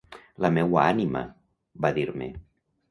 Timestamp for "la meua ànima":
0.45-1.23